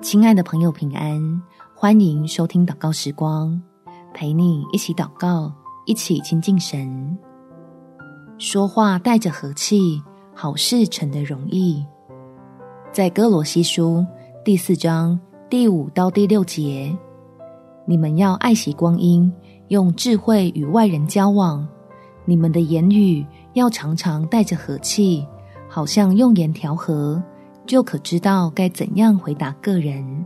[0.00, 1.42] 亲爱的朋友，平安！
[1.74, 3.60] 欢迎收听祷告时光，
[4.14, 5.52] 陪你一起祷告，
[5.86, 7.18] 一起亲近神。
[8.38, 10.00] 说话带着和气，
[10.32, 11.84] 好事成的容易。
[12.92, 14.06] 在歌罗西书
[14.44, 15.18] 第四章
[15.50, 16.96] 第五到第六节，
[17.84, 19.30] 你们要爱惜光阴，
[19.66, 21.66] 用智慧与外人交往。
[22.24, 25.26] 你们的言语要常常带着和气，
[25.68, 27.20] 好像用盐调和。
[27.68, 30.24] 就可知道该怎样回答个人。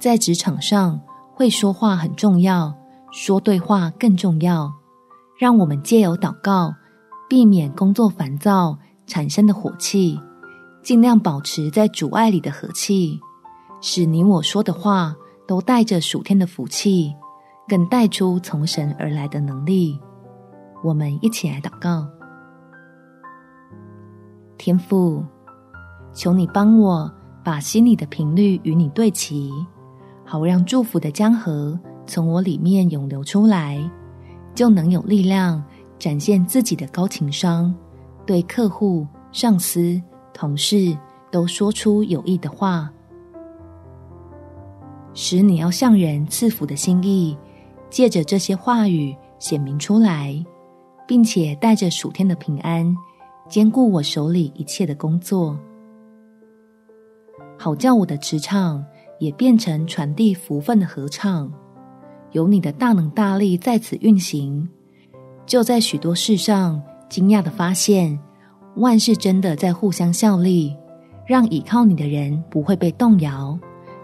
[0.00, 1.00] 在职场上，
[1.32, 2.74] 会说话很重要，
[3.12, 4.70] 说对话更重要。
[5.38, 6.74] 让我们借由祷告，
[7.28, 10.18] 避免工作烦躁产生的火气，
[10.82, 13.18] 尽量保持在主爱里的和气，
[13.80, 15.14] 使你我说的话
[15.46, 17.14] 都带着属天的福气，
[17.68, 20.00] 更带出从神而来的能力。
[20.82, 22.06] 我们一起来祷告。
[24.56, 25.22] 天父，
[26.12, 27.10] 求你帮我
[27.42, 29.50] 把心里的频率与你对齐，
[30.24, 33.78] 好让祝福的江河从我里面涌流出来，
[34.54, 35.62] 就能有力量
[35.98, 37.74] 展现自己的高情商，
[38.24, 40.00] 对客户、上司、
[40.32, 40.96] 同事
[41.30, 42.90] 都说出有益的话，
[45.12, 47.36] 使你要向人赐福的心意，
[47.90, 50.42] 借着这些话语显明出来，
[51.06, 52.96] 并且带着属天的平安。
[53.48, 55.56] 兼顾我手里一切的工作，
[57.58, 58.84] 好叫我的职场
[59.18, 61.52] 也变成传递福分的合唱，
[62.32, 64.66] 有你的大能大力在此运行，
[65.44, 68.18] 就在许多事上惊讶的发现，
[68.76, 70.74] 万事真的在互相效力，
[71.26, 73.56] 让倚靠你的人不会被动摇，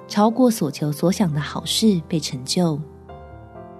[0.07, 2.79] 超过所求所想的好事被成就。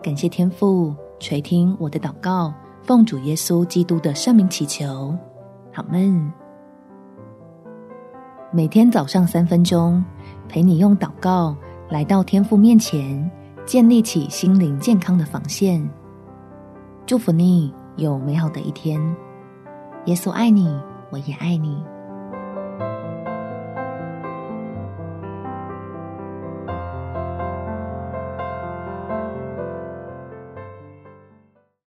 [0.03, 5.15] 感谢天父垂听我的祷告，奉主耶稣基督的圣名祈求。
[5.73, 6.33] 好们，
[8.53, 10.05] 每天早上三分钟，
[10.49, 11.57] 陪你用祷告
[11.89, 13.31] 来到天父面前，
[13.65, 15.89] 建立起心灵健康的防线。
[17.07, 19.01] 祝福你有美好的一天。
[20.07, 20.77] 耶稣爱你，
[21.11, 21.81] 我也爱你。